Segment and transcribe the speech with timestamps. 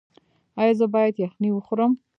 [0.59, 1.91] ایا زه باید یخني وخورم؟